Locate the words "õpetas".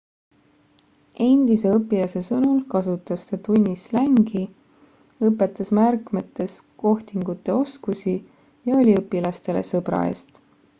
5.29-5.71